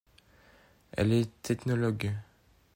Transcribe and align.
Elle 0.93 1.11
est 1.13 1.51
ethnologue. 1.51 2.11